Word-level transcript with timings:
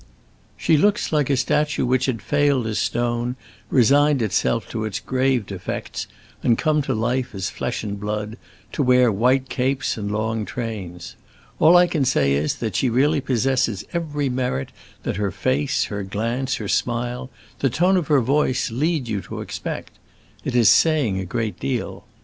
She 0.57 0.77
looks 0.77 1.11
like 1.11 1.29
a 1.29 1.37
statue 1.37 1.85
which 1.85 2.07
had 2.07 2.23
failed 2.23 2.65
as 2.65 2.79
stone, 2.79 3.35
resigned 3.69 4.23
itself 4.23 4.67
to 4.69 4.83
its 4.83 4.99
grave 4.99 5.45
defects, 5.45 6.07
and 6.41 6.57
come 6.57 6.81
to 6.81 6.95
life 6.95 7.35
as 7.35 7.51
flesh 7.51 7.83
and 7.83 7.99
blood, 7.99 8.35
to 8.71 8.81
wear 8.81 9.11
white 9.11 9.47
capes 9.47 9.97
and 9.97 10.09
long 10.11 10.43
trains. 10.43 11.15
All 11.59 11.77
I 11.77 11.85
can 11.85 12.03
say 12.03 12.31
is 12.33 12.55
that 12.55 12.75
she 12.75 12.89
really 12.89 13.21
possesses 13.21 13.83
every 13.93 14.27
merit 14.27 14.71
that 15.03 15.17
her 15.17 15.29
face, 15.29 15.83
her 15.83 16.01
glance, 16.01 16.55
her 16.55 16.67
smile, 16.67 17.29
the 17.59 17.69
tone 17.69 17.95
of 17.95 18.07
her 18.07 18.21
voice, 18.21 18.71
lead 18.71 19.07
you 19.07 19.21
to 19.21 19.39
expect; 19.41 19.91
it 20.43 20.55
is 20.55 20.67
saying 20.67 21.19
a 21.19 21.25
great 21.25 21.59
deal. 21.59 22.05